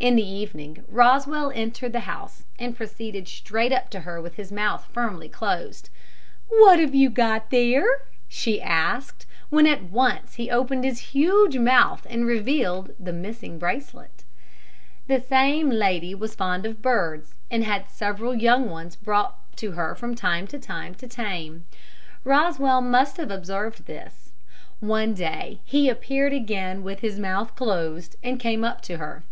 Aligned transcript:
In 0.00 0.14
the 0.14 0.22
evening 0.22 0.84
Rosswell 0.88 1.50
entered 1.56 1.92
the 1.92 1.98
house 2.06 2.44
and 2.56 2.76
proceeded 2.76 3.26
straight 3.26 3.72
up 3.72 3.90
to 3.90 4.02
her 4.02 4.20
with 4.22 4.34
his 4.36 4.52
mouth 4.52 4.84
firmly 4.92 5.28
closed. 5.28 5.90
"What 6.46 6.78
have 6.78 6.94
you 6.94 7.10
got 7.10 7.50
there?" 7.50 7.84
she 8.28 8.62
asked, 8.62 9.26
when 9.50 9.66
he 9.66 9.72
at 9.72 9.82
once 9.90 10.38
opened 10.52 10.84
his 10.84 11.00
huge 11.10 11.58
mouth 11.58 12.06
and 12.08 12.26
revealed 12.26 12.94
the 13.00 13.12
missing 13.12 13.58
bracelet. 13.58 14.22
The 15.08 15.20
same 15.20 15.68
lady 15.68 16.14
was 16.14 16.36
fond 16.36 16.64
of 16.64 16.80
birds, 16.80 17.34
and 17.50 17.64
had 17.64 17.90
several 17.90 18.36
young 18.36 18.70
ones 18.70 18.94
brought 18.94 19.56
to 19.56 19.72
her 19.72 19.96
from 19.96 20.14
time 20.14 20.46
to 20.46 20.60
time 20.60 20.94
to 20.94 21.08
tame. 21.08 21.64
Rosswell 22.24 22.80
must 22.82 23.16
have 23.16 23.32
observed 23.32 23.86
this. 23.86 24.30
One 24.78 25.12
day 25.12 25.58
he 25.64 25.88
appeared 25.88 26.32
again 26.32 26.84
with 26.84 27.00
his 27.00 27.18
mouth 27.18 27.56
closed, 27.56 28.14
and 28.22 28.38
came 28.38 28.62
up 28.62 28.80
to 28.82 28.98
her. 28.98 29.24